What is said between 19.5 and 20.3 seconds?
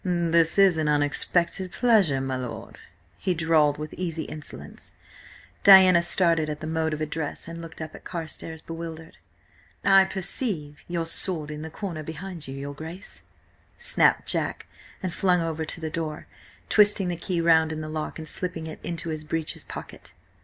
pocket.